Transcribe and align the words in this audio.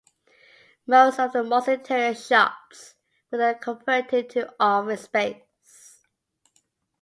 Most 0.87 1.19
of 1.19 1.31
the 1.31 1.43
mall’s 1.43 1.67
interior 1.67 2.15
shops 2.15 2.95
were 3.29 3.37
then 3.37 3.59
converted 3.59 4.31
to 4.31 4.51
office 4.59 5.03
space. 5.03 6.07